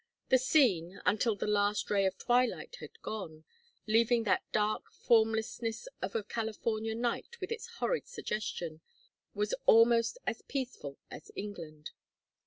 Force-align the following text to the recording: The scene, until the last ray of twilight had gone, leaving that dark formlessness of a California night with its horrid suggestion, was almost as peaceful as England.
The 0.29 0.39
scene, 0.39 0.99
until 1.05 1.35
the 1.35 1.45
last 1.45 1.91
ray 1.91 2.07
of 2.07 2.17
twilight 2.17 2.77
had 2.77 2.99
gone, 3.03 3.43
leaving 3.85 4.23
that 4.23 4.41
dark 4.51 4.91
formlessness 4.91 5.87
of 6.01 6.15
a 6.15 6.23
California 6.23 6.95
night 6.95 7.39
with 7.39 7.51
its 7.51 7.67
horrid 7.77 8.07
suggestion, 8.07 8.81
was 9.35 9.53
almost 9.67 10.17
as 10.25 10.41
peaceful 10.41 10.97
as 11.11 11.29
England. 11.35 11.91